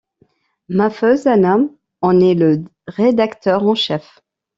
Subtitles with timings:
[0.67, 1.69] Mahfuz Anam
[2.01, 4.19] en est le rédacteur en chef.